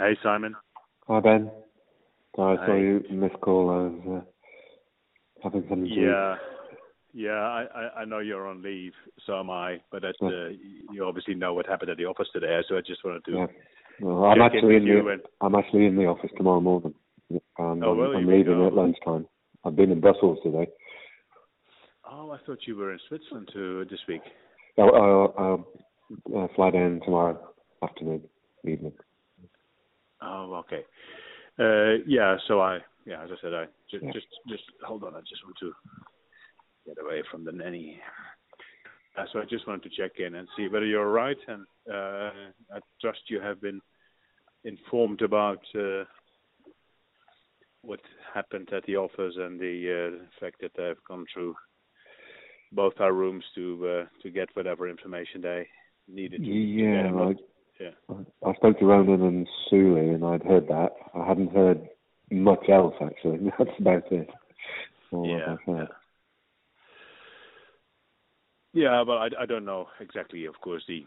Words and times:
Hey, 0.00 0.16
Simon. 0.22 0.56
Hi, 1.08 1.20
Ben. 1.20 1.50
So 2.34 2.42
I 2.42 2.56
saw 2.56 2.74
you 2.74 3.04
missed 3.10 3.38
call. 3.42 3.68
I 3.68 3.74
was 3.82 4.22
uh, 4.24 5.42
having 5.44 5.60
something 5.68 5.84
to 5.90 5.94
Yeah. 5.94 6.36
Yeah, 7.12 7.32
I, 7.32 7.66
I, 7.74 8.00
I 8.00 8.04
know 8.06 8.20
you're 8.20 8.46
on 8.48 8.62
leave, 8.62 8.92
so 9.26 9.38
am 9.38 9.50
I. 9.50 9.82
But 9.92 10.00
that, 10.00 10.14
Yeah. 10.22 10.28
uh, 10.28 10.48
you 10.94 11.04
obviously 11.04 11.34
know 11.34 11.52
what 11.52 11.66
happened 11.66 11.90
at 11.90 11.98
the 11.98 12.06
office 12.06 12.28
today, 12.32 12.60
so 12.66 12.78
I 12.78 12.80
just 12.80 13.04
wanted 13.04 13.26
to. 13.26 13.32
Yeah. 13.32 13.46
Well, 14.00 14.24
I'm 14.24 14.40
actually 14.40 14.76
in 14.76 14.86
the 14.86 15.06
and- 15.06 15.22
I'm 15.42 15.54
actually 15.54 15.84
in 15.84 15.96
the 15.96 16.06
office 16.06 16.30
tomorrow 16.34 16.62
morning. 16.62 16.94
And 17.28 17.84
Oh, 17.84 17.92
I'm, 17.92 18.16
I'm 18.16 18.26
leaving 18.26 18.54
Oh. 18.54 18.68
at 18.68 18.72
lunchtime. 18.72 19.26
I've 19.66 19.76
been 19.76 19.92
in 19.92 20.00
Brussels 20.00 20.38
today. 20.42 20.66
Oh, 22.10 22.30
I 22.30 22.38
thought 22.46 22.66
you 22.66 22.74
were 22.76 22.92
in 22.94 22.98
Switzerland 23.06 23.50
to 23.52 23.84
this 23.90 24.00
week. 24.08 24.22
I'll, 24.78 24.94
I'll, 24.94 25.34
I'll 25.36 26.42
uh, 26.44 26.48
fly 26.56 26.70
down 26.70 27.00
tomorrow 27.04 27.52
afternoon, 27.82 28.22
evening. 28.64 28.94
Okay. 30.72 30.84
Uh, 31.58 32.02
yeah. 32.06 32.36
So 32.48 32.60
I, 32.60 32.78
yeah, 33.06 33.22
as 33.24 33.30
I 33.32 33.36
said, 33.42 33.54
I 33.54 33.66
just, 33.90 34.04
Yeah. 34.04 34.12
just, 34.12 34.26
just 34.48 34.64
hold 34.84 35.04
on. 35.04 35.14
I 35.14 35.20
just 35.20 35.44
want 35.44 35.56
to 35.60 35.72
get 36.86 36.96
away 37.02 37.22
from 37.30 37.44
the 37.44 37.52
nanny. 37.52 38.00
Uh, 39.16 39.24
so 39.32 39.40
I 39.40 39.44
just 39.44 39.66
wanted 39.66 39.82
to 39.90 39.96
check 39.96 40.20
in 40.20 40.36
and 40.36 40.46
see 40.56 40.68
whether 40.68 40.86
you're 40.86 41.10
right, 41.10 41.36
and 41.48 41.66
uh, 41.92 42.30
I 42.74 42.78
trust 43.00 43.18
you 43.28 43.40
have 43.40 43.60
been 43.60 43.80
informed 44.64 45.20
about 45.22 45.58
uh, 45.74 46.04
what 47.82 48.00
happened 48.32 48.68
at 48.72 48.84
the 48.86 48.96
office 48.96 49.34
and 49.36 49.58
the 49.58 50.20
uh, 50.20 50.24
fact 50.38 50.56
that 50.60 50.70
they've 50.76 51.02
gone 51.08 51.24
through 51.32 51.56
both 52.72 52.94
our 53.00 53.12
rooms 53.12 53.44
to 53.56 53.88
uh, 53.88 54.22
to 54.22 54.30
get 54.30 54.48
whatever 54.54 54.88
information 54.88 55.40
they 55.42 55.66
needed 56.08 56.42
to. 56.44 56.46
Yeah, 56.50 57.06
And 57.06 57.16
what- 57.16 57.36
I, 57.36 57.40
yeah. 57.80 58.16
I 58.46 58.54
spoke 58.54 58.78
to 58.78 58.84
Ronan 58.84 59.22
and 59.22 59.48
Suli, 59.68 60.10
and 60.10 60.24
I'd 60.24 60.42
heard 60.42 60.68
that. 60.68 60.90
I 61.14 61.26
hadn't 61.26 61.52
heard 61.52 61.88
much 62.30 62.68
else 62.68 62.94
actually. 63.00 63.50
That's 63.58 63.70
about 63.78 64.12
it. 64.12 64.28
That 65.10 65.56
Yeah. 65.66 65.86
Yeah, 68.72 69.02
but 69.04 69.16
I, 69.16 69.28
I 69.40 69.46
don't 69.46 69.64
know 69.64 69.88
exactly, 69.98 70.44
of 70.44 70.54
course, 70.60 70.84
the 70.86 71.04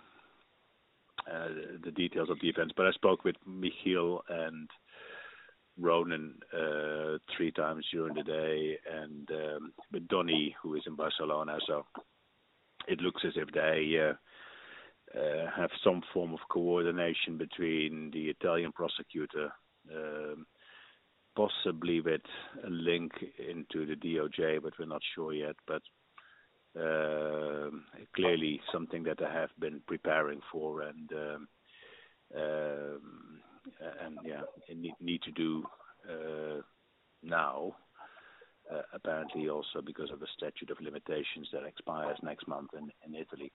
uh, 1.32 1.48
the 1.84 1.92
details 1.92 2.30
of 2.30 2.38
the 2.42 2.50
events. 2.50 2.74
But 2.76 2.88
I 2.88 2.92
spoke 2.92 3.24
with 3.24 3.36
Michiel 3.48 4.20
and 4.28 4.70
Ronan 5.80 6.36
uh, 6.54 7.18
three 7.36 7.52
times 7.52 7.86
during 7.92 8.16
the 8.16 8.24
day, 8.24 8.78
and 8.92 9.30
um, 9.32 9.74
with 9.94 10.08
Donny, 10.10 10.56
who 10.62 10.76
is 10.76 10.84
in 10.86 10.96
Barcelona. 10.96 11.58
So 11.66 11.86
it 12.88 13.00
looks 13.00 13.22
as 13.26 13.34
if 13.38 13.50
they 13.54 14.10
uh, 14.10 14.14
uh, 15.16 15.46
have 15.56 15.70
some 15.84 16.02
form 16.14 16.34
of 16.34 16.40
coordination 16.50 17.38
between 17.38 18.12
the 18.12 18.30
Italian 18.30 18.72
prosecutor, 18.72 19.52
um, 19.94 20.46
possibly 21.36 22.02
with 22.02 22.22
a 22.66 22.70
link 22.70 23.12
into 23.38 23.86
the 23.86 23.96
DOJ, 23.96 24.62
but 24.62 24.74
we're 24.80 24.86
not 24.86 25.02
sure 25.16 25.34
yet. 25.34 25.56
But 25.68 25.82
um, 26.76 27.86
clearly 28.16 28.60
something 28.72 29.04
that 29.04 29.22
I 29.22 29.32
have 29.32 29.52
been 29.60 29.82
preparing 29.88 30.42
for 30.52 30.82
and 30.82 31.12
um, 31.12 31.48
um, 32.36 33.42
and 34.04 34.18
yeah, 34.26 34.42
need 34.74 34.96
need 35.00 35.22
to 35.24 35.32
do 35.32 35.64
uh, 36.10 36.62
now. 37.22 37.76
Uh, 38.72 38.82
Apparently 38.94 39.50
also 39.50 39.82
because 39.86 40.10
of 40.10 40.22
the 40.22 40.28
statute 40.38 40.72
of 40.72 40.80
limitations 40.80 41.50
that 41.52 41.66
expires 41.66 42.18
next 42.24 42.48
month 42.48 42.72
in 42.74 42.90
in 43.06 43.14
Italy. 43.14 43.52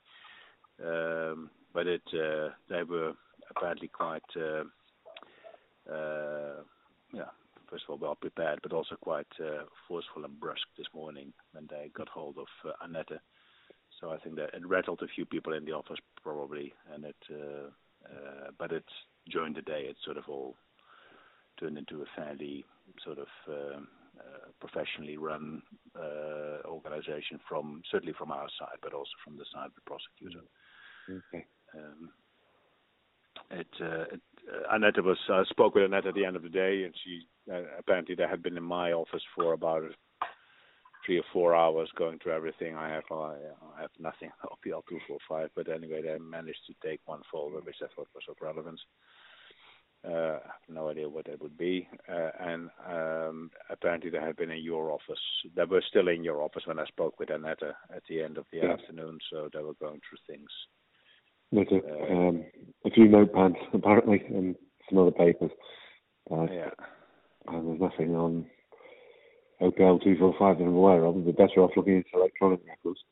Um, 0.84 1.50
But 1.74 1.86
it 1.86 2.02
uh, 2.14 2.50
they 2.68 2.82
were 2.82 3.12
apparently 3.50 3.88
quite 3.88 4.30
uh, 4.36 4.64
uh, 5.88 6.62
yeah, 7.12 7.30
first 7.70 7.84
of 7.84 7.90
all, 7.90 7.98
well 7.98 8.14
prepared, 8.14 8.60
but 8.62 8.72
also 8.72 8.96
quite 8.96 9.32
uh, 9.40 9.64
forceful 9.86 10.24
and 10.24 10.38
brusque 10.40 10.72
this 10.76 10.86
morning 10.94 11.32
when 11.52 11.66
they 11.70 11.90
got 11.94 12.08
hold 12.08 12.36
of 12.38 12.48
uh, 12.64 12.72
Annette. 12.82 13.20
So 14.00 14.10
I 14.10 14.18
think 14.18 14.36
that 14.36 14.54
it 14.54 14.66
rattled 14.66 15.02
a 15.02 15.08
few 15.14 15.24
people 15.24 15.54
in 15.54 15.64
the 15.64 15.72
office 15.72 15.98
probably, 16.22 16.72
and 16.92 17.04
it, 17.04 17.22
uh, 17.30 17.68
uh, 18.04 18.50
but 18.58 18.72
it's 18.72 18.96
during 19.30 19.54
the 19.54 19.62
day 19.62 19.82
it 19.88 19.96
sort 20.04 20.16
of 20.16 20.24
all 20.28 20.54
turned 21.58 21.78
into 21.78 22.02
a 22.02 22.06
fairly 22.16 22.64
sort 23.04 23.18
of 23.18 23.28
um, 23.48 23.88
uh, 24.18 24.48
professionally 24.60 25.16
run 25.16 25.62
uh, 25.96 26.66
organization 26.66 27.40
from 27.48 27.82
certainly 27.90 28.14
from 28.16 28.30
our 28.30 28.48
side, 28.58 28.78
but 28.82 28.92
also 28.92 29.10
from 29.24 29.36
the 29.36 29.44
side 29.52 29.66
of 29.66 29.74
the 29.74 29.80
prosecutor. 29.86 30.44
Okay. 31.10 31.46
Um, 31.74 32.10
it, 33.50 33.66
uh, 33.80 34.02
it, 34.14 34.20
uh, 34.52 34.74
Annette 34.74 35.02
was 35.02 35.18
I 35.28 35.42
spoke 35.50 35.74
with 35.74 35.84
Annette 35.84 36.06
at 36.06 36.14
the 36.14 36.24
end 36.24 36.36
of 36.36 36.42
the 36.42 36.48
day, 36.48 36.84
and 36.84 36.94
she 37.04 37.26
uh, 37.52 37.62
apparently 37.78 38.14
they 38.14 38.26
had 38.28 38.42
been 38.42 38.56
in 38.56 38.62
my 38.62 38.92
office 38.92 39.22
for 39.34 39.52
about 39.52 39.82
three 41.06 41.18
or 41.18 41.24
four 41.32 41.54
hours 41.54 41.88
going 41.96 42.18
through 42.18 42.32
everything. 42.32 42.76
I 42.76 42.88
have 42.88 43.04
I, 43.10 43.36
I 43.76 43.82
have 43.82 43.90
nothing 43.98 44.30
OPL 44.44 44.82
two 44.88 44.98
four 45.06 45.18
five, 45.28 45.50
but 45.54 45.68
anyway, 45.68 46.02
they 46.02 46.18
managed 46.18 46.60
to 46.66 46.88
take 46.88 47.00
one 47.06 47.22
folder, 47.30 47.60
which 47.60 47.76
I 47.82 47.86
thought 47.94 48.08
was 48.14 48.24
of 48.28 48.36
relevance. 48.40 48.80
Uh, 50.06 50.38
I 50.44 50.52
have 50.60 50.68
no 50.68 50.88
idea 50.88 51.08
what 51.08 51.26
that 51.26 51.42
would 51.42 51.58
be, 51.58 51.88
uh, 52.08 52.30
and 52.38 52.70
um, 52.88 53.50
apparently 53.68 54.10
they 54.10 54.18
had 54.18 54.36
been 54.36 54.52
in 54.52 54.62
your 54.62 54.92
office. 54.92 55.18
They 55.56 55.64
were 55.64 55.82
still 55.88 56.06
in 56.06 56.22
your 56.22 56.40
office 56.40 56.62
when 56.66 56.78
I 56.78 56.86
spoke 56.86 57.18
with 57.18 57.30
Annette 57.30 57.62
at 57.64 58.02
the 58.08 58.22
end 58.22 58.38
of 58.38 58.46
the 58.52 58.58
Yeah. 58.58 58.72
afternoon, 58.74 59.18
so 59.28 59.48
they 59.52 59.60
were 59.60 59.74
going 59.74 60.00
through 60.08 60.18
things. 60.28 60.48
There's 61.50 61.68
a, 61.72 62.12
um, 62.12 62.44
a 62.84 62.90
few 62.90 63.04
notepads 63.04 63.56
apparently 63.72 64.22
and 64.28 64.54
some 64.88 64.98
other 64.98 65.10
papers. 65.10 65.50
Uh, 66.30 66.46
Yeah. 66.50 66.70
and 67.46 67.68
there's 67.68 67.80
nothing 67.80 68.14
on 68.14 68.50
OPL 69.60 70.02
two 70.02 70.16
four 70.18 70.34
five 70.38 70.58
that 70.58 70.64
I'm 70.64 70.74
aware 70.74 71.04
of. 71.04 71.14
We're 71.14 71.32
better 71.32 71.62
off 71.62 71.76
looking 71.76 71.96
into 71.96 72.10
electronic 72.14 72.60
records. 72.66 73.02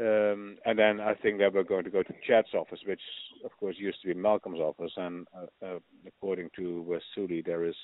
Um, 0.00 0.58
and 0.64 0.78
then 0.78 1.00
I 1.00 1.14
think 1.14 1.38
they 1.38 1.48
were 1.48 1.64
going 1.64 1.82
to 1.82 1.90
go 1.90 2.04
to 2.04 2.14
Chad's 2.24 2.54
office, 2.54 2.78
which 2.86 3.00
of 3.44 3.50
course 3.58 3.74
used 3.78 4.00
to 4.02 4.08
be 4.08 4.14
Malcolm's 4.14 4.60
office. 4.60 4.92
And 4.96 5.26
uh, 5.36 5.66
uh, 5.66 5.78
according 6.06 6.50
to 6.56 6.94
uh, 6.94 7.26
there 7.44 7.64
is 7.64 7.74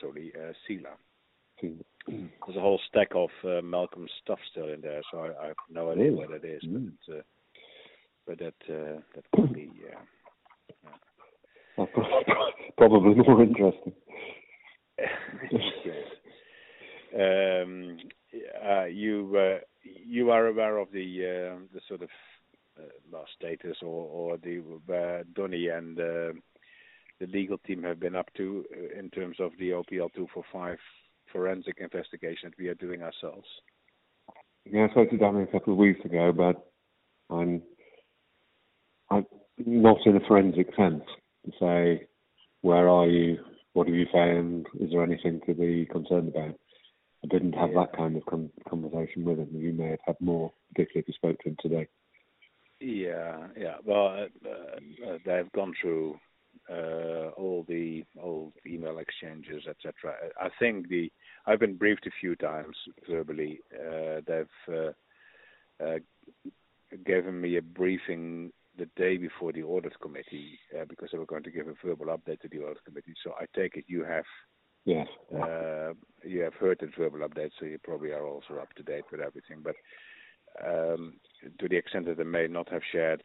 Suli, 0.00 0.32
uh, 0.36 0.52
Sila. 0.66 0.90
There's 2.06 2.56
a 2.56 2.60
whole 2.60 2.80
stack 2.88 3.08
of 3.14 3.30
uh, 3.44 3.62
Malcolm's 3.62 4.10
stuff 4.22 4.38
still 4.50 4.72
in 4.72 4.80
there, 4.80 5.02
so 5.10 5.18
I, 5.18 5.44
I 5.44 5.46
have 5.48 5.56
no 5.70 5.90
idea 5.90 6.04
Really? 6.04 6.16
what 6.16 6.30
it 6.30 6.44
is. 6.44 6.62
Mm. 6.64 6.92
But, 7.06 7.14
uh, 7.14 7.22
but 8.26 8.38
that 8.38 8.54
uh, 8.68 9.00
that 9.14 9.24
could 9.34 9.52
be. 9.52 9.70
Uh, 9.90 10.90
That's 11.76 11.90
probably 12.76 13.14
more 13.14 13.42
interesting. 13.42 13.92
yes. 15.50 16.04
Um, 17.14 17.98
uh, 18.64 18.84
you 18.84 19.36
uh, 19.36 19.58
you 19.82 20.30
are 20.30 20.46
aware 20.46 20.78
of 20.78 20.92
the 20.92 21.00
uh, 21.02 21.58
the 21.74 21.80
sort 21.88 22.02
of 22.02 22.08
uh, 22.78 23.24
status 23.36 23.78
or 23.82 24.04
or 24.06 24.36
the 24.38 24.62
uh, 24.92 25.24
Donny 25.34 25.68
and 25.68 25.98
uh, 25.98 26.32
the 27.18 27.26
legal 27.26 27.58
team 27.58 27.82
have 27.82 27.98
been 28.00 28.14
up 28.14 28.32
to 28.36 28.64
uh, 28.72 28.98
in 28.98 29.10
terms 29.10 29.36
of 29.40 29.52
the 29.58 29.70
OPL 29.70 30.12
245 30.14 30.78
forensic 31.32 31.78
investigation 31.80 32.50
that 32.50 32.58
we 32.58 32.68
are 32.68 32.74
doing 32.74 33.02
ourselves. 33.02 33.46
Yeah, 34.64 34.86
I 34.88 34.90
spoke 34.90 35.10
to 35.10 35.16
Danny 35.16 35.42
a 35.42 35.46
couple 35.46 35.72
of 35.72 35.78
weeks 35.78 36.04
ago, 36.04 36.32
but 36.32 36.70
I'm 37.34 37.62
I'm 39.10 39.26
not 39.58 39.98
in 40.06 40.16
a 40.16 40.20
forensic 40.26 40.68
sense 40.76 41.02
to 41.44 41.52
say 41.58 42.06
where 42.62 42.88
are 42.88 43.06
you, 43.06 43.38
what 43.72 43.86
have 43.86 43.96
you 43.96 44.06
found, 44.12 44.66
is 44.78 44.90
there 44.90 45.02
anything 45.02 45.40
to 45.46 45.54
be 45.54 45.86
concerned 45.86 46.28
about. 46.28 46.54
I 47.24 47.26
didn't 47.28 47.54
have 47.54 47.70
Yeah. 47.72 47.80
that 47.80 47.96
kind 47.96 48.16
of 48.16 48.24
con- 48.26 48.52
conversation 48.68 49.24
with 49.24 49.38
him. 49.38 49.48
You 49.52 49.72
may 49.72 49.88
have 49.90 50.00
had 50.06 50.20
more, 50.20 50.52
particularly 50.68 51.02
if 51.02 51.08
you 51.08 51.14
spoke 51.14 51.38
to 51.40 51.48
him 51.50 51.56
today. 51.60 51.88
Yeah, 52.80 53.48
yeah. 53.56 53.76
Well, 53.84 54.28
uh, 54.46 54.48
uh, 54.48 55.18
they've 55.24 55.52
gone 55.52 55.74
through 55.80 56.18
uh, 56.70 57.30
all 57.36 57.64
the 57.68 58.04
old 58.20 58.52
email 58.66 58.98
exchanges, 58.98 59.64
etc. 59.68 60.14
I 60.40 60.48
think 60.58 60.88
the 60.88 61.10
I've 61.46 61.60
been 61.60 61.76
briefed 61.76 62.06
a 62.06 62.10
few 62.20 62.36
times 62.36 62.76
verbally. 63.08 63.60
Uh, 63.74 64.20
they've 64.26 64.74
uh, 64.74 64.92
uh, 65.84 65.98
given 67.04 67.40
me 67.40 67.56
a 67.56 67.62
briefing 67.62 68.52
the 68.78 68.86
day 68.96 69.16
before 69.16 69.52
the 69.52 69.62
audit 69.62 69.98
committee 70.00 70.58
uh, 70.78 70.84
because 70.88 71.08
they 71.12 71.18
were 71.18 71.26
going 71.26 71.42
to 71.42 71.50
give 71.50 71.68
a 71.68 71.74
verbal 71.84 72.06
update 72.06 72.40
to 72.40 72.48
the 72.48 72.58
audit 72.58 72.84
committee. 72.84 73.14
So 73.24 73.32
I 73.38 73.46
take 73.58 73.76
it 73.76 73.84
you 73.88 74.04
have 74.04 74.24
Yes. 74.86 75.08
uh, 75.34 75.92
you 76.24 76.40
have 76.40 76.54
heard 76.54 76.78
the 76.80 76.88
verbal 76.96 77.20
update, 77.28 77.50
so 77.58 77.66
you 77.66 77.78
probably 77.84 78.12
are 78.12 78.26
also 78.26 78.54
up 78.60 78.72
to 78.74 78.82
date 78.82 79.04
with 79.12 79.20
everything. 79.20 79.58
But 79.62 79.76
to 80.58 81.68
the 81.68 81.76
extent 81.76 82.06
that 82.06 82.16
they 82.16 82.24
may 82.24 82.46
not 82.46 82.68
have 82.70 82.82
shared 82.92 83.22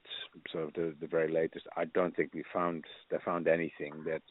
sort 0.51 0.77
of 0.77 0.99
the, 0.99 1.07
very 1.07 1.31
latest, 1.31 1.65
I 1.75 1.85
don't 1.85 2.15
think 2.15 2.33
we 2.33 2.43
found 2.53 2.85
they 3.09 3.17
found 3.23 3.47
anything 3.47 4.03
that 4.05 4.21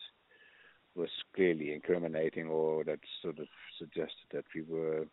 was 0.94 1.11
clearly 1.35 1.73
incriminating 1.73 2.46
or 2.46 2.85
that 2.85 3.00
sort 3.20 3.38
of 3.38 3.46
suggested 3.79 4.26
that 4.32 4.44
we 4.55 4.62
were 4.62 5.06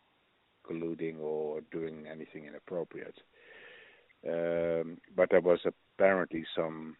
colluding 0.68 1.18
or 1.18 1.60
doing 1.72 2.06
anything 2.10 2.44
inappropriate. 2.46 3.18
Um, 4.26 4.98
but 5.16 5.30
there 5.30 5.40
was 5.40 5.58
apparently 5.64 6.44
some 6.56 6.96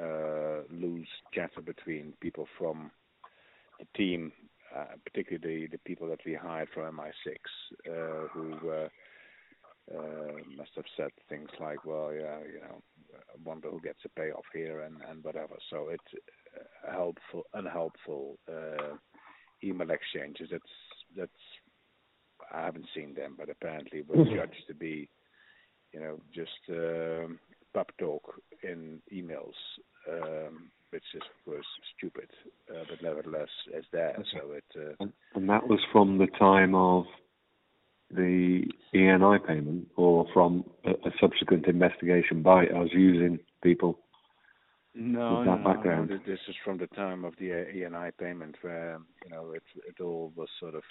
uh, 0.00 0.62
loose 0.70 1.06
chatter 1.32 1.60
between 1.64 2.14
people 2.20 2.48
from 2.58 2.90
the 3.78 3.86
team, 3.96 4.32
uh, 4.76 4.96
particularly 5.04 5.68
the, 5.68 5.78
people 5.78 6.08
that 6.08 6.20
we 6.26 6.34
hired 6.34 6.68
from 6.74 6.98
MI6, 6.98 7.36
uh, 7.88 8.28
who 8.32 8.56
uh, 9.92 10.32
must 10.56 10.70
have 10.76 10.84
said 10.96 11.10
things 11.28 11.50
like, 11.60 11.84
"Well, 11.84 12.12
yeah, 12.12 12.38
you 12.40 12.60
know, 12.60 12.82
I 13.14 13.36
wonder 13.44 13.68
who 13.70 13.80
gets 13.80 14.00
a 14.04 14.08
payoff 14.08 14.46
here 14.52 14.80
and 14.82 14.96
and 15.08 15.22
whatever." 15.22 15.56
So 15.70 15.88
it's 15.90 16.24
uh, 16.56 16.92
helpful, 16.92 17.42
unhelpful 17.52 18.38
uh, 18.48 18.96
email 19.62 19.90
exchanges. 19.90 20.48
That's 20.50 20.62
that's 21.16 21.30
I 22.52 22.64
haven't 22.64 22.86
seen 22.94 23.14
them, 23.14 23.34
but 23.38 23.50
apparently 23.50 24.02
was 24.02 24.26
judged 24.34 24.66
to 24.68 24.74
be, 24.74 25.08
you 25.92 26.00
know, 26.00 26.20
just 26.34 26.50
um, 26.70 27.38
pub 27.72 27.86
talk 27.98 28.40
in 28.62 29.00
emails, 29.12 29.54
um, 30.10 30.70
which 30.90 31.04
is 31.14 31.22
of 31.22 31.44
course 31.44 31.66
stupid, 31.96 32.30
uh, 32.70 32.84
but 32.88 33.02
nevertheless 33.02 33.48
it's 33.72 33.86
there. 33.92 34.16
So 34.32 34.52
it. 34.52 34.64
Uh, 34.76 34.94
and, 35.00 35.12
and 35.34 35.48
that 35.48 35.66
was 35.66 35.80
from 35.92 36.18
the 36.18 36.28
time 36.38 36.74
of 36.74 37.04
the 38.14 38.64
ENI 38.94 39.46
payment, 39.46 39.88
or 39.96 40.26
from 40.32 40.64
a, 40.84 40.90
a 40.90 41.12
subsequent 41.20 41.66
investigation 41.66 42.42
by 42.42 42.66
us 42.66 42.88
using 42.92 43.38
people. 43.62 43.98
No, 44.94 45.42
no, 45.42 45.56
background? 45.56 46.10
no, 46.10 46.18
this 46.24 46.38
is 46.48 46.54
from 46.64 46.78
the 46.78 46.86
time 46.88 47.24
of 47.24 47.34
the 47.38 47.46
ENI 47.46 48.12
payment, 48.18 48.56
where 48.62 49.00
you 49.24 49.30
know 49.30 49.52
it 49.52 49.64
it 49.88 50.00
all 50.00 50.32
was 50.36 50.48
sort 50.60 50.74
of 50.74 50.82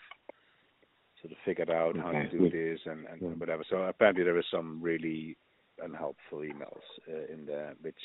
sort 1.22 1.32
of 1.32 1.38
figured 1.46 1.70
out 1.70 1.98
how 1.98 2.12
to 2.12 2.30
do 2.30 2.50
this 2.50 2.80
and, 2.86 3.06
and 3.08 3.22
yeah. 3.22 3.30
whatever. 3.30 3.64
So 3.70 3.78
apparently 3.84 4.26
there 4.26 4.34
were 4.34 4.46
some 4.52 4.82
really 4.82 5.38
unhelpful 5.82 6.40
emails 6.40 6.84
uh, 7.10 7.34
in 7.34 7.46
there, 7.46 7.76
which 7.82 7.96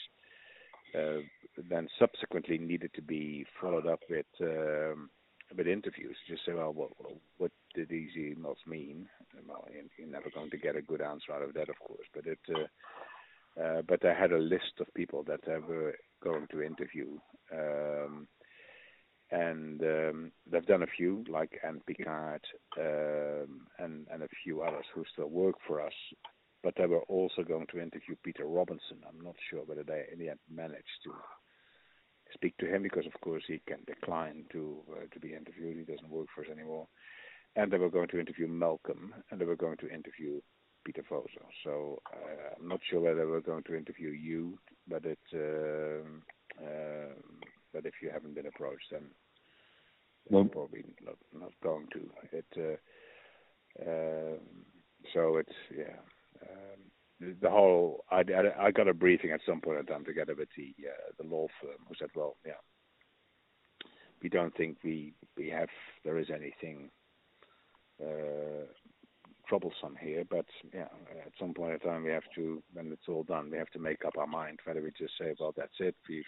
uh, 0.94 1.20
then 1.68 1.88
subsequently 1.98 2.58
needed 2.58 2.92
to 2.94 3.02
be 3.02 3.44
followed 3.60 3.86
up 3.86 4.00
with 4.08 4.26
um, 4.40 5.10
with 5.56 5.66
interviews. 5.66 6.16
Just 6.28 6.44
say, 6.46 6.52
well, 6.52 6.72
what, 6.72 6.90
what 7.38 7.50
did 7.74 7.88
these 7.88 8.10
emails 8.16 8.66
mean? 8.66 9.08
Well, 9.46 9.66
you're 9.98 10.08
never 10.08 10.30
going 10.34 10.50
to 10.50 10.56
get 10.58 10.76
a 10.76 10.82
good 10.82 11.00
answer 11.00 11.32
out 11.32 11.42
of 11.42 11.54
that, 11.54 11.68
of 11.68 11.78
course. 11.78 12.06
But 12.14 12.26
it, 12.26 12.38
uh, 12.48 13.60
uh, 13.60 13.82
but 13.88 14.04
I 14.04 14.14
had 14.14 14.32
a 14.32 14.38
list 14.38 14.80
of 14.80 14.92
people 14.94 15.24
that 15.24 15.40
I 15.48 15.58
were 15.58 15.94
going 16.22 16.46
to 16.50 16.62
interview. 16.62 17.18
Um, 17.52 18.28
and 19.30 19.82
um, 19.82 20.32
they've 20.50 20.64
done 20.66 20.82
a 20.82 20.86
few, 20.96 21.24
like 21.28 21.60
Ann 21.62 21.82
Pickard 21.86 22.40
um, 22.78 23.66
and 23.78 24.06
and 24.10 24.22
a 24.22 24.28
few 24.42 24.62
others 24.62 24.86
who 24.94 25.04
still 25.12 25.28
work 25.28 25.56
for 25.66 25.80
us. 25.84 25.92
But 26.62 26.74
they 26.76 26.86
were 26.86 27.02
also 27.02 27.42
going 27.42 27.66
to 27.72 27.80
interview 27.80 28.16
Peter 28.24 28.46
Robinson. 28.46 28.98
I'm 29.06 29.22
not 29.22 29.36
sure 29.50 29.62
whether 29.64 29.84
they 29.84 30.06
in 30.12 30.18
the 30.18 30.30
end 30.30 30.40
managed 30.50 31.02
to 31.04 31.12
speak 32.34 32.56
to 32.58 32.66
him 32.66 32.82
because, 32.82 33.06
of 33.06 33.20
course, 33.20 33.42
he 33.46 33.60
can 33.66 33.78
decline 33.86 34.44
to 34.52 34.78
uh, 34.92 35.06
to 35.12 35.20
be 35.20 35.34
interviewed. 35.34 35.78
He 35.78 35.92
doesn't 35.92 36.10
work 36.10 36.26
for 36.34 36.42
us 36.42 36.50
anymore. 36.50 36.86
And 37.56 37.72
they 37.72 37.78
were 37.78 37.90
going 37.90 38.08
to 38.08 38.20
interview 38.20 38.46
Malcolm, 38.46 39.14
and 39.30 39.40
they 39.40 39.44
were 39.44 39.56
going 39.56 39.78
to 39.78 39.88
interview 39.90 40.40
Peter 40.84 41.02
Voser. 41.10 41.46
So 41.64 42.00
uh, 42.12 42.54
I'm 42.60 42.68
not 42.68 42.80
sure 42.88 43.00
whether 43.00 43.16
they 43.16 43.24
were 43.24 43.40
going 43.40 43.64
to 43.64 43.76
interview 43.76 44.10
you, 44.10 44.58
but 44.86 45.04
it. 45.04 45.18
Um, 45.34 46.22
um, 46.60 47.40
but 47.72 47.84
if 47.84 47.94
you 48.02 48.10
haven't 48.10 48.34
been 48.34 48.46
approached, 48.46 48.86
then 48.90 49.02
no. 50.30 50.44
probably 50.44 50.84
not 51.04 51.16
not 51.32 51.52
going 51.62 51.86
to. 51.92 52.10
It 52.32 52.46
uh, 52.56 53.90
um, 53.90 54.40
so 55.14 55.36
it's 55.38 55.58
yeah. 55.76 55.98
Um, 56.42 56.87
the 57.20 57.50
whole 57.50 58.04
I, 58.10 58.18
I, 58.18 58.66
I 58.66 58.70
got 58.70 58.88
a 58.88 58.94
briefing 58.94 59.32
at 59.32 59.40
some 59.46 59.60
point 59.60 59.80
in 59.80 59.86
time 59.86 60.04
together 60.04 60.34
with 60.36 60.48
the 60.56 60.74
uh, 60.86 61.12
the 61.22 61.28
law 61.28 61.46
firm 61.60 61.78
who 61.88 61.94
said, 61.98 62.10
well, 62.14 62.36
yeah, 62.46 62.52
we 64.22 64.28
don't 64.28 64.56
think 64.56 64.78
we 64.84 65.14
we 65.36 65.48
have 65.48 65.68
there 66.04 66.18
is 66.18 66.28
anything 66.30 66.90
uh, 68.02 68.66
troublesome 69.48 69.96
here, 70.00 70.24
but 70.28 70.46
yeah, 70.72 70.88
at 71.24 71.32
some 71.40 71.54
point 71.54 71.72
in 71.72 71.80
time 71.80 72.04
we 72.04 72.10
have 72.10 72.28
to 72.34 72.62
when 72.72 72.92
it's 72.92 73.08
all 73.08 73.24
done, 73.24 73.50
we 73.50 73.58
have 73.58 73.70
to 73.70 73.78
make 73.78 74.04
up 74.04 74.16
our 74.16 74.26
mind 74.26 74.60
whether 74.64 74.82
we 74.82 74.90
just 74.96 75.14
say, 75.18 75.34
well, 75.40 75.54
that's 75.56 75.80
it, 75.80 75.96
we've 76.08 76.24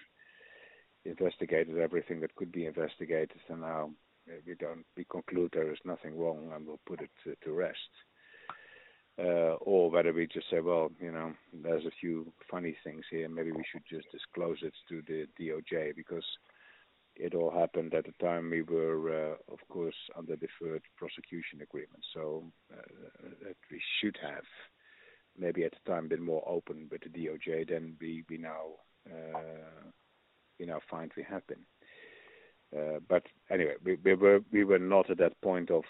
investigated 1.05 1.79
everything 1.79 2.21
that 2.21 2.35
could 2.35 2.51
be 2.51 2.67
investigated, 2.67 3.39
and 3.49 3.61
now 3.61 3.91
uh, 4.29 4.35
we 4.47 4.55
don't 4.55 4.85
we 4.97 5.05
conclude 5.11 5.51
there 5.53 5.73
is 5.73 5.79
nothing 5.85 6.19
wrong, 6.19 6.51
and 6.55 6.67
we'll 6.67 6.81
put 6.87 7.01
it 7.01 7.11
to, 7.25 7.35
to 7.45 7.53
rest. 7.53 7.79
Uh, 9.21 9.55
or 9.61 9.91
whether 9.91 10.15
we 10.15 10.27
just 10.27 10.49
say, 10.51 10.61
well, 10.61 10.91
you 10.99 11.13
know, 11.13 11.33
there's 11.63 11.85
a 11.85 11.91
few 12.01 12.33
funny 12.51 12.75
things 12.83 13.05
here. 13.11 13.29
Maybe 13.29 13.53
we 13.53 13.65
should 13.71 13.83
just 13.91 14.11
disclose 14.11 14.59
it 14.63 14.73
to 14.89 15.03
the 15.07 15.27
DOJ 15.39 15.95
because 15.95 16.25
it 17.17 17.35
all 17.35 17.51
happened 17.51 17.93
at 17.93 18.07
the 18.07 18.15
time 18.25 18.49
we 18.49 18.63
were, 18.63 19.33
uh, 19.33 19.53
of 19.53 19.59
course, 19.69 19.97
under 20.17 20.37
deferred 20.37 20.83
prosecution 20.97 21.61
agreement. 21.61 22.03
So 22.15 22.45
uh, 22.73 23.29
that 23.43 23.57
we 23.71 23.81
should 24.01 24.17
have 24.23 24.45
maybe 25.39 25.65
at 25.65 25.73
the 25.73 25.91
time 25.91 26.09
been 26.09 26.25
more 26.25 26.43
open 26.47 26.89
with 26.91 27.03
the 27.03 27.11
DOJ 27.11 27.69
than 27.69 27.97
we 28.01 28.25
we 28.29 28.39
now 28.39 28.63
uh, 29.07 29.91
we 30.59 30.67
now 30.67 30.81
find 30.91 31.11
we 31.17 31.25
have 31.29 31.47
been. 31.47 31.65
Uh, 32.77 33.01
but 33.09 33.25
anyway, 33.51 33.75
we, 33.85 33.97
we, 34.05 34.15
were 34.15 34.41
we 34.53 34.65
were 34.65 34.79
not 34.79 35.11
at 35.11 35.19
that 35.19 35.41
point 35.43 35.71
of 35.71 35.83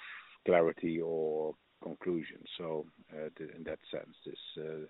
clarity 0.47 1.01
or 1.01 1.55
conclusion. 1.83 2.39
So 2.59 2.87
uh, 3.13 3.29
in 3.57 3.65
that 3.65 3.79
sense, 3.91 4.15
this 4.25 4.39
uh, 4.59 4.87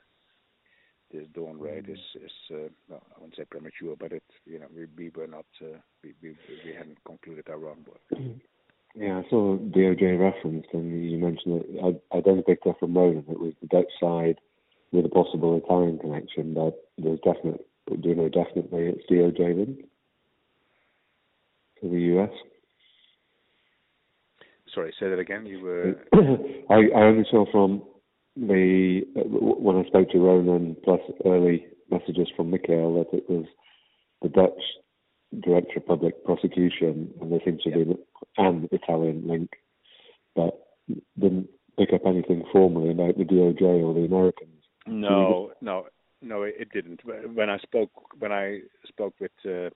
this 1.12 1.26
dawn 1.34 1.58
raid 1.58 1.88
is 1.88 1.98
is 2.22 2.32
uh, 2.52 2.68
well, 2.88 3.02
I 3.16 3.20
wouldn't 3.20 3.36
say 3.36 3.44
premature, 3.44 3.96
but 3.98 4.12
it 4.12 4.22
you 4.46 4.58
know 4.58 4.66
we, 4.74 4.86
we 4.96 5.10
were 5.10 5.26
not 5.26 5.46
uh, 5.62 5.78
we, 6.02 6.14
we 6.22 6.36
we 6.64 6.74
hadn't 6.76 6.98
concluded 7.04 7.48
our 7.48 7.68
own 7.68 7.84
work. 7.86 8.20
Yeah, 8.94 9.22
I 9.24 9.30
saw 9.30 9.56
DOJ 9.56 10.18
referenced, 10.18 10.68
and 10.72 11.10
you 11.10 11.18
mentioned 11.18 11.62
it. 11.62 12.00
I, 12.12 12.16
I 12.16 12.20
then 12.20 12.42
picked 12.42 12.66
up 12.66 12.80
from 12.80 12.96
Ronan 12.96 13.24
it 13.30 13.38
was 13.38 13.52
the 13.60 13.68
Dutch 13.68 13.90
side 14.00 14.40
with 14.90 15.06
a 15.06 15.08
possible 15.08 15.56
Italian 15.56 15.98
connection, 15.98 16.54
but 16.54 16.88
there's 16.98 17.20
definite 17.20 17.64
but 17.90 18.02
do 18.02 18.10
you 18.10 18.14
know 18.14 18.28
definitely 18.28 18.86
it's 18.86 19.10
DOJ 19.10 19.56
then? 19.56 19.84
For 21.80 21.88
the 21.88 22.00
US? 22.16 22.30
Sorry, 24.74 24.94
say 24.98 25.08
that 25.08 25.18
again. 25.18 25.46
You 25.46 25.60
were. 25.60 25.94
I, 26.70 26.98
I 26.98 27.02
only 27.02 27.24
saw 27.30 27.44
from 27.50 27.82
the 28.36 29.02
when 29.16 29.76
I 29.76 29.86
spoke 29.88 30.10
to 30.10 30.18
Ronan 30.18 30.76
plus 30.84 31.00
early 31.24 31.66
messages 31.90 32.28
from 32.36 32.50
Michiel 32.50 33.04
that 33.04 33.16
it 33.16 33.28
was 33.28 33.46
the 34.22 34.28
Dutch 34.28 34.62
Director 35.42 35.78
of 35.78 35.86
Public 35.86 36.24
Prosecution, 36.24 37.12
and 37.20 37.32
there 37.32 37.40
seems 37.44 37.62
to 37.62 37.70
be 37.70 37.94
an 38.36 38.68
Italian 38.72 39.26
link, 39.26 39.50
but 40.34 40.66
didn't 41.18 41.48
pick 41.78 41.92
up 41.92 42.02
anything 42.06 42.44
formally 42.52 42.90
about 42.90 43.16
the 43.16 43.24
DOJ 43.24 43.62
or 43.62 43.94
the 43.94 44.04
Americans. 44.04 44.62
No, 44.86 45.52
no, 45.60 45.86
no, 46.22 46.42
it 46.42 46.68
didn't. 46.72 47.00
When 47.04 47.50
I 47.50 47.58
spoke 47.58 47.90
when 48.18 48.32
I 48.32 48.60
spoke 48.88 49.14
with 49.20 49.30
uh, 49.44 49.70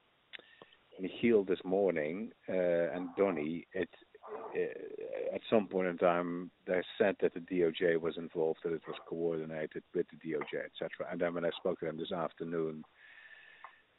Michiel 1.01 1.47
this 1.47 1.61
morning 1.65 2.31
uh, 2.49 2.53
and 2.95 3.09
Donny, 3.17 3.67
it 3.73 3.89
uh, 3.93 4.14
at 4.55 5.41
some 5.51 5.67
point 5.67 5.89
in 5.89 5.99
time 5.99 6.51
they 6.67 6.81
said 6.99 7.17
that 7.21 7.35
the 7.35 7.41
DOJ 7.41 8.01
was 8.01 8.17
involved, 8.17 8.61
that 8.65 8.73
it 8.73 8.83
was 8.87 8.97
coordinated 9.09 9.83
with 9.95 10.07
the 10.11 10.29
DOJ, 10.29 10.65
etc. 10.65 10.89
And 11.11 11.21
then 11.21 11.35
when 11.35 11.45
I 11.45 11.51
spoke 11.57 11.81
to 11.81 11.87
them 11.87 11.99
this 11.99 12.13
afternoon, 12.13 12.85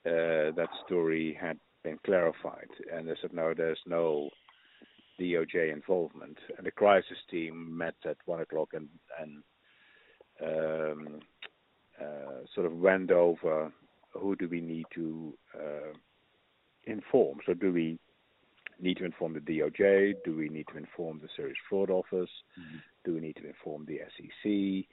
uh, 0.05 0.51
that 0.55 0.69
story 0.85 1.37
had 1.39 1.59
been 1.83 1.99
clarified, 2.05 2.69
and 2.93 3.07
they 3.07 3.15
said 3.21 3.33
no, 3.33 3.53
there's 3.53 3.79
no 3.85 4.29
DOJ 5.19 5.73
involvement. 5.73 6.37
And 6.57 6.65
the 6.65 6.71
crisis 6.71 7.17
team 7.29 7.77
met 7.77 7.95
at 8.05 8.17
one 8.25 8.41
o'clock 8.41 8.69
and 8.73 8.87
and 9.19 9.43
um, 10.43 11.19
uh, 12.01 12.45
sort 12.53 12.65
of 12.65 12.73
went 12.77 13.11
over 13.11 13.71
who 14.13 14.35
do 14.35 14.47
we 14.47 14.61
need 14.61 14.85
to 14.93 15.33
uh, 15.55 15.93
inform. 16.85 17.39
So 17.45 17.53
do 17.53 17.71
we 17.71 17.99
need 18.79 18.97
to 18.97 19.05
inform 19.05 19.33
the 19.33 19.39
DOJ? 19.39 20.15
Do 20.23 20.35
we 20.35 20.49
need 20.49 20.67
to 20.71 20.77
inform 20.77 21.19
the 21.19 21.29
Serious 21.35 21.57
Fraud 21.69 21.89
Office? 21.89 22.29
Mm-hmm. 22.59 22.77
Do 23.03 23.13
we 23.13 23.19
need 23.21 23.35
to 23.37 23.47
inform 23.47 23.85
the 23.85 23.99
SEC? 24.15 24.87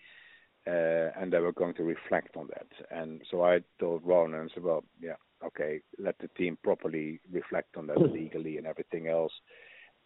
Uh, 0.64 1.10
and 1.20 1.32
they 1.32 1.40
were 1.40 1.52
going 1.52 1.74
to 1.74 1.82
reflect 1.82 2.36
on 2.36 2.48
that. 2.48 2.68
And 2.96 3.22
so 3.30 3.44
I 3.44 3.60
told 3.80 4.02
Ron 4.04 4.34
and 4.34 4.50
said, 4.54 4.62
well, 4.62 4.84
yeah, 5.00 5.16
okay, 5.44 5.80
let 5.98 6.16
the 6.18 6.28
team 6.28 6.56
properly 6.62 7.20
reflect 7.32 7.76
on 7.76 7.88
that 7.88 8.00
legally 8.00 8.58
and 8.58 8.66
everything 8.66 9.08
else. 9.08 9.32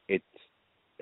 It, 0.09 0.23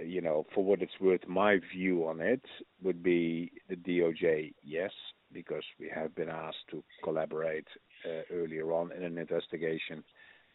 you 0.03 0.21
know, 0.21 0.45
for 0.53 0.65
what 0.65 0.83
it's 0.83 0.99
worth, 1.01 1.21
my 1.29 1.59
view 1.73 2.07
on 2.09 2.21
it 2.21 2.43
would 2.83 3.01
be 3.01 3.53
the 3.69 3.77
DOJ, 3.77 4.55
yes, 4.65 4.91
because 5.33 5.63
we 5.79 5.89
have 5.95 6.15
been 6.17 6.31
asked 6.31 6.67
to 6.71 6.83
collaborate 7.05 7.69
uh, 8.05 8.23
earlier 8.33 8.73
on 8.73 8.91
in 8.93 9.05
an 9.05 9.19
investigation 9.19 10.03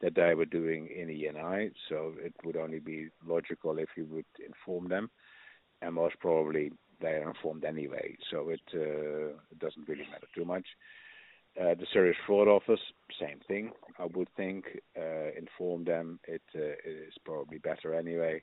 that 0.02 0.16
they 0.16 0.34
were 0.34 0.46
doing 0.46 0.88
in 0.88 1.08
ENI. 1.10 1.72
So 1.90 2.14
it 2.20 2.34
would 2.44 2.56
only 2.56 2.80
be 2.80 3.10
logical 3.26 3.78
if 3.78 3.90
you 3.96 4.06
would 4.06 4.26
inform 4.46 4.90
them, 4.90 5.10
and 5.82 5.96
most 5.96 6.20
probably 6.20 6.72
they 7.02 7.16
are 7.16 7.30
informed 7.30 7.64
anyway. 7.64 8.16
So 8.32 8.50
it, 8.50 8.62
uh, 8.74 9.38
doesn't 9.60 9.88
really 9.88 10.08
matter 10.12 10.28
too 10.36 10.46
much. 10.46 10.66
Uh, 11.60 11.76
the 11.76 11.88
serious 11.92 12.16
fraud 12.26 12.48
office, 12.48 12.80
same 13.20 13.40
thing. 13.48 13.72
I 13.98 14.06
would 14.06 14.30
think 14.38 14.66
uh, 14.98 15.32
inform 15.38 15.84
them. 15.84 16.20
It 16.28 16.42
uh, 16.56 16.60
is 16.86 17.14
probably 17.26 17.58
better 17.58 17.96
anyway. 17.96 18.42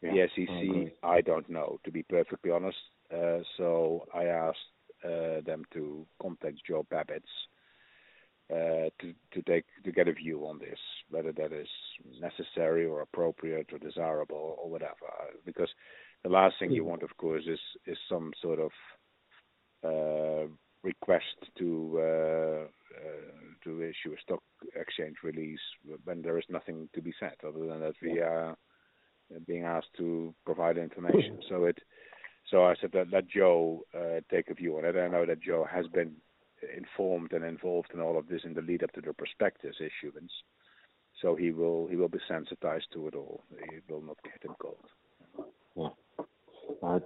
Yeah, 0.00 0.12
the 0.12 0.28
SEC, 0.46 0.62
agree. 0.62 0.92
I, 1.02 1.20
don't 1.20 1.48
know, 1.50 1.78
to 1.84 1.90
be 1.90 2.02
perfectly 2.02 2.50
honest. 2.50 2.78
Uh, 3.12 3.38
so 3.56 4.06
I 4.14 4.24
asked 4.24 4.58
uh, 5.04 5.40
them 5.44 5.64
to 5.72 6.06
contact 6.20 6.58
Joe 6.66 6.86
Babbitt 6.88 7.24
uh, 8.50 8.88
to 9.00 9.12
to 9.32 9.42
take 9.42 9.64
to 9.84 9.92
get 9.92 10.08
a 10.08 10.12
view 10.12 10.46
on 10.46 10.58
this, 10.58 10.78
whether 11.10 11.32
that 11.32 11.52
is 11.52 11.68
necessary 12.20 12.86
or 12.86 13.00
appropriate 13.00 13.68
or 13.72 13.78
desirable 13.78 14.56
or 14.62 14.70
whatever. 14.70 15.10
Because 15.44 15.68
the 16.22 16.28
last 16.28 16.54
thing 16.58 16.70
you 16.70 16.84
want, 16.84 17.02
of 17.02 17.16
course, 17.16 17.44
is 17.46 17.60
is 17.86 17.98
some 18.08 18.32
sort 18.40 18.60
of 18.60 18.70
uh, 19.84 20.48
request 20.82 21.36
to 21.58 21.98
uh, 21.98 22.64
uh, 22.96 23.34
to 23.64 23.82
issue 23.82 24.14
a 24.14 24.20
stock 24.22 24.42
exchange 24.74 25.16
release 25.24 25.60
when 26.04 26.22
there 26.22 26.38
is 26.38 26.44
nothing 26.48 26.88
to 26.94 27.02
be 27.02 27.12
said 27.18 27.34
other 27.46 27.66
than 27.66 27.80
that 27.80 27.94
we 28.00 28.20
are 28.20 28.56
being 29.46 29.64
asked 29.64 29.92
to 29.96 30.32
provide 30.44 30.78
information. 30.78 31.40
So 31.48 31.64
it 31.64 31.78
so 32.50 32.64
I 32.64 32.74
said 32.80 32.92
that 32.92 33.10
let 33.12 33.28
Joe 33.28 33.80
uh, 33.92 34.20
take 34.30 34.50
a 34.50 34.54
view 34.54 34.78
on 34.78 34.84
it. 34.84 34.96
I 34.96 35.08
know 35.08 35.26
that 35.26 35.42
Joe 35.42 35.66
has 35.68 35.86
been 35.88 36.12
informed 36.76 37.32
and 37.32 37.44
involved 37.44 37.90
in 37.92 38.00
all 38.00 38.18
of 38.18 38.28
this 38.28 38.42
in 38.44 38.54
the 38.54 38.62
lead 38.62 38.82
up 38.82 38.92
to 38.92 39.00
the 39.00 39.12
prospectus 39.12 39.76
issuance. 39.80 40.32
So 41.22 41.34
he 41.34 41.50
will 41.50 41.86
he 41.86 41.96
will 41.96 42.08
be 42.08 42.18
sensitized 42.28 42.88
to 42.92 43.08
it 43.08 43.14
all. 43.14 43.42
It 43.50 43.84
will 43.88 44.02
not 44.02 44.18
get 44.22 44.42
him 44.44 44.54
cold. 44.60 44.76
Yeah. 45.76 45.88
Uh, 46.82 47.00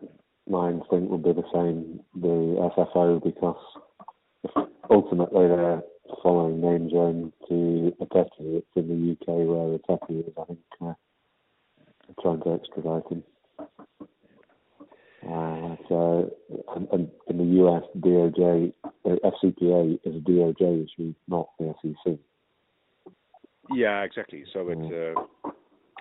my 0.49 0.71
instinct 0.71 1.11
would 1.11 1.23
be 1.23 1.33
the 1.33 1.45
same, 1.53 2.01
the 2.15 2.71
SFO, 2.77 3.23
because 3.23 4.57
ultimately 4.91 5.47
they're 5.47 5.83
following 6.23 6.61
name 6.61 6.91
zone 6.91 7.33
to 7.49 7.93
Etete. 8.01 8.29
It's 8.39 8.67
in 8.75 8.89
the 8.89 9.13
UK 9.13 9.29
where 9.47 9.79
Etete 9.79 10.27
is, 10.27 10.33
I 10.41 10.45
think, 10.45 10.59
uh, 10.81 10.95
trying 12.21 12.43
to 12.43 12.55
extradite 12.55 13.07
him. 13.11 13.23
Uh, 15.23 15.77
so, 15.89 16.31
and, 16.75 16.89
and 16.93 17.11
in 17.29 17.39
the 17.39 17.65
US, 17.65 17.83
DOJ, 17.99 18.73
uh, 18.85 19.17
FCPA 19.25 19.99
is 20.05 20.17
a 20.17 20.19
DOJ 20.19 20.87
issue, 20.87 21.15
not 21.29 21.51
the 21.59 21.75
SEC. 21.83 22.19
Yeah, 23.71 24.03
exactly. 24.03 24.45
So 24.53 24.69
it's 24.69 24.81
uh, 24.81 25.51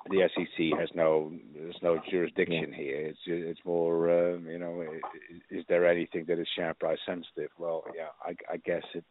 the 0.09 0.29
SEC 0.35 0.79
has 0.79 0.89
no 0.95 1.31
there's 1.53 1.77
no 1.83 1.99
jurisdiction 2.09 2.73
here. 2.73 3.07
It's 3.07 3.19
it's 3.25 3.59
more 3.65 4.33
um, 4.33 4.47
you 4.47 4.57
know 4.57 4.81
is, 4.81 5.41
is 5.59 5.65
there 5.69 5.87
anything 5.87 6.25
that 6.27 6.39
is 6.39 6.47
share 6.55 6.73
price 6.73 6.97
sensitive? 7.05 7.51
Well, 7.59 7.83
yeah, 7.95 8.09
I, 8.23 8.35
I 8.51 8.57
guess 8.57 8.83
it 8.95 9.03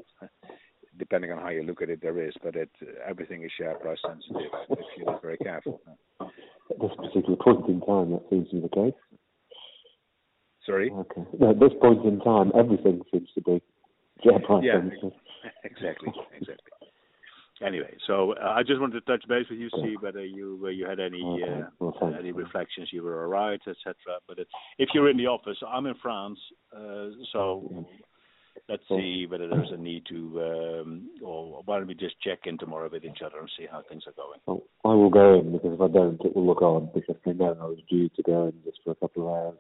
depending 0.99 1.31
on 1.31 1.39
how 1.41 1.51
you 1.51 1.63
look 1.63 1.83
at 1.83 1.91
it, 1.91 2.03
there 2.03 2.21
is, 2.21 2.35
but 2.43 2.57
it 2.57 2.71
everything 3.07 3.45
is 3.45 3.53
share 3.57 3.75
price 3.75 3.99
sensitive 4.05 4.51
if 4.71 4.79
you're 4.97 5.21
very 5.21 5.39
careful. 5.39 5.81
At 6.21 6.81
this 6.81 6.91
particular 6.97 7.37
point 7.37 7.69
in 7.69 7.81
time, 7.81 8.11
that 8.11 8.23
seems 8.31 8.49
to 8.51 8.57
be 8.57 8.63
the 8.63 8.69
case. 8.69 9.01
Sorry. 10.69 10.91
Okay. 10.93 11.25
No, 11.41 11.51
at 11.51 11.61
this 11.61 11.73
point 11.81 12.05
in 12.05 12.21
time, 12.21 12.53
everything 12.55 13.01
seems 13.11 13.29
to 13.35 13.41
be 13.41 13.63
share 14.23 14.39
price 14.41 14.63
Yeah. 14.63 14.77
exactly, 15.65 16.13
exactly. 16.37 16.73
Anyway, 17.65 17.93
so 18.07 18.35
uh, 18.35 18.51
I 18.51 18.63
just 18.63 18.81
wanted 18.81 19.05
to 19.05 19.11
touch 19.11 19.27
base 19.29 19.47
with 19.51 19.59
you, 19.59 19.69
see 19.71 19.97
whether 19.99 20.25
you 20.25 20.61
uh, 20.65 20.69
you 20.69 20.87
had 20.87 21.01
any 21.01 21.23
Okay. 21.25 21.63
uh, 21.63 21.71
Well, 21.81 22.15
any 22.17 22.31
reflections, 22.31 22.91
you 22.93 23.03
were 23.03 23.25
all 23.25 23.31
right, 23.31 23.61
etc. 23.67 23.95
But 24.29 24.39
it, 24.39 24.49
if 24.79 24.91
you're 24.95 25.11
in 25.11 25.17
the 25.17 25.27
office, 25.27 25.57
I'm 25.67 25.87
in 25.87 25.95
France, 26.01 26.39
uh, 26.77 27.09
so 27.33 27.87
let's 28.69 28.83
see 28.89 29.27
whether 29.29 29.49
there's 29.49 29.73
a 29.73 29.77
need 29.77 30.05
to, 30.09 30.43
um, 30.43 31.11
or 31.25 31.63
why 31.65 31.79
don't 31.79 31.89
we 31.89 31.95
just 31.95 32.21
check 32.21 32.41
in 32.45 32.59
tomorrow 32.59 32.89
with 32.93 33.05
each 33.05 33.23
other 33.25 33.41
and 33.41 33.51
see 33.59 33.67
how 33.69 33.83
things 33.89 34.05
are 34.07 34.13
going. 34.13 34.39
Well, 34.47 34.63
I 34.85 34.95
will 34.95 35.11
go 35.11 35.41
in 35.41 35.51
because 35.53 35.73
if 35.75 35.81
I 35.81 35.89
don't, 35.89 36.21
it 36.25 36.37
will 36.37 36.47
look 36.47 36.63
odd 36.63 36.93
because 36.93 37.17
they 37.25 37.33
know 37.33 37.57
I 37.61 37.65
was 37.65 37.79
due 37.91 38.09
to 38.11 38.23
go 38.23 38.47
in 38.47 38.55
just 38.65 38.79
for 38.85 38.93
a 38.93 38.97
couple 38.97 39.27
of 39.27 39.35
hours, 39.35 39.59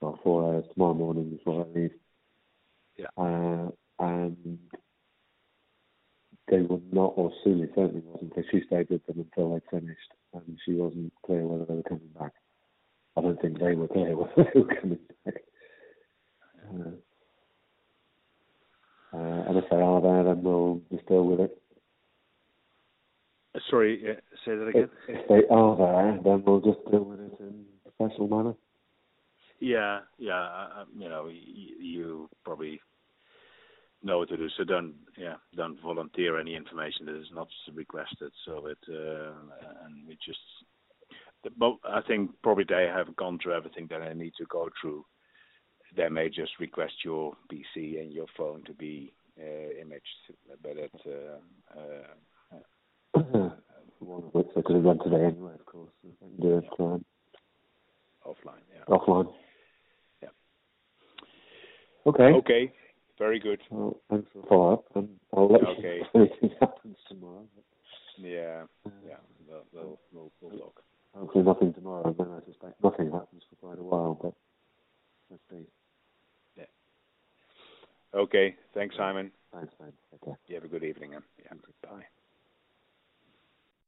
or 0.00 0.18
four 0.22 0.44
hours 0.44 0.64
tomorrow 0.72 0.94
morning 0.94 1.30
before 1.30 1.66
I 1.66 1.78
leave. 1.78 1.90
Yeah. 2.96 3.06
Uh, 3.16 3.70
and 3.98 4.58
they 6.48 6.60
were 6.60 6.80
not, 6.92 7.14
or 7.16 7.32
Sue 7.42 7.68
certainly 7.74 8.02
wasn't, 8.04 8.34
because 8.34 8.44
she 8.50 8.62
stayed 8.66 8.90
with 8.90 9.04
them 9.06 9.18
until 9.20 9.52
they'd 9.54 9.62
finished, 9.70 10.12
and 10.34 10.58
she 10.64 10.74
wasn't 10.74 11.12
clear 11.24 11.46
whether 11.46 11.64
they 11.64 11.74
were 11.74 11.82
coming 11.82 12.10
back. 12.18 12.32
I 13.16 13.22
don't 13.22 13.40
think 13.40 13.58
they 13.58 13.74
were 13.74 13.88
clear 13.88 14.16
whether 14.16 14.50
they 14.54 14.60
were 14.60 14.74
coming 14.80 14.98
back. 15.24 15.34
Uh, 16.68 16.90
uh, 19.16 19.48
and 19.48 19.56
if 19.56 19.64
they 19.70 19.76
are 19.76 20.00
there, 20.00 20.24
then 20.24 20.42
we'll 20.42 20.82
just 20.92 21.06
deal 21.06 21.24
with 21.24 21.40
it. 21.40 21.62
Sorry, 23.70 24.02
uh, 24.10 24.14
say 24.44 24.54
that 24.56 24.68
again. 24.68 24.90
If, 25.08 25.20
if 25.20 25.28
they 25.28 25.54
are 25.54 25.76
there, 25.76 26.20
then 26.22 26.44
we'll 26.44 26.60
just 26.60 26.84
deal 26.90 27.04
with 27.04 27.20
it 27.20 27.32
in 27.40 27.64
a 27.86 27.90
professional 27.90 28.28
manner. 28.28 28.54
Yeah, 29.60 30.00
yeah. 30.18 30.32
I, 30.34 30.68
I, 30.74 30.84
you 30.96 31.08
know, 31.08 31.28
you, 31.28 31.76
you 31.80 32.30
probably 32.44 32.80
know 34.02 34.18
what 34.18 34.28
to 34.28 34.36
do. 34.36 34.48
So 34.56 34.64
don't, 34.64 34.94
yeah, 35.16 35.36
don't 35.54 35.80
volunteer 35.80 36.38
any 36.38 36.54
information 36.54 37.06
that 37.06 37.16
is 37.16 37.30
not 37.32 37.48
requested. 37.74 38.32
So 38.44 38.66
it, 38.66 38.78
uh, 38.88 39.32
and 39.84 40.06
we 40.06 40.18
just, 40.24 40.38
but 41.58 41.76
I 41.88 42.00
think 42.06 42.30
probably 42.42 42.64
they 42.68 42.88
have 42.92 43.14
gone 43.16 43.38
through 43.42 43.54
everything 43.54 43.86
that 43.90 44.02
I 44.02 44.12
need 44.12 44.32
to 44.38 44.46
go 44.46 44.68
through. 44.80 45.04
They 45.96 46.08
may 46.08 46.28
just 46.28 46.52
request 46.60 46.94
your 47.04 47.36
PC 47.50 48.00
and 48.00 48.12
your 48.12 48.26
phone 48.36 48.62
to 48.64 48.74
be 48.74 49.12
uh, 49.40 49.80
imaged, 49.80 50.04
but 50.62 50.76
it, 50.76 50.92
uh, 51.06 51.78
uh, 51.78 52.14
One 53.98 54.24
of 54.24 54.34
which 54.34 54.48
they 54.54 54.62
could 54.62 54.76
have 54.76 54.84
done 54.84 54.98
today 54.98 55.24
anyway, 55.24 55.54
of 55.54 55.64
course. 55.64 55.90
They 56.04 56.42
do 56.42 56.58
it 56.58 56.64
um, 56.78 57.04
offline. 58.26 58.60
Yeah. 58.74 58.84
offline. 58.88 59.32
Yeah. 62.06 62.10
Okay. 62.12 62.32
Okay. 62.38 62.72
Very 63.18 63.38
good. 63.40 63.60
Well, 63.70 63.96
thanks 64.10 64.28
for 64.32 64.42
the 64.42 64.46
follow 64.48 64.72
up, 64.74 64.84
and 64.94 65.08
I'll 65.34 65.48
let 65.50 65.62
Okay. 65.62 66.02
you 66.02 66.04
know 66.14 66.22
if 66.24 66.30
anything 66.42 66.56
happens 66.60 66.96
tomorrow. 67.08 67.44
Yeah. 68.18 68.64
Uh, 68.86 68.90
yeah. 69.06 69.16
We'll, 69.48 69.62
we'll, 69.72 69.98
we'll, 70.12 70.32
we'll 70.40 70.58
talk. 70.58 70.82
Hopefully 71.14 71.44
nothing 71.44 71.72
tomorrow, 71.72 72.14
then 72.16 72.28
I 72.30 72.44
suspect 72.44 72.82
nothing 72.84 73.10
happens 73.10 73.42
for 73.48 73.56
quite 73.56 73.78
a 73.78 73.82
while, 73.82 74.18
but 74.20 74.34
let's 75.30 75.42
see. 75.50 75.66
Yeah. 76.58 76.64
Okay. 78.14 78.54
Thanks, 78.74 78.96
Simon. 78.96 79.30
Thanks, 79.52 79.72
man. 79.80 79.92
Okay. 80.22 80.36
You 80.46 80.56
have 80.56 80.64
a 80.64 80.68
good 80.68 80.84
evening. 80.84 81.12
Huh? 81.14 81.96